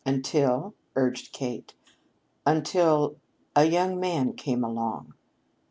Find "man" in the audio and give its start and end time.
3.99-4.33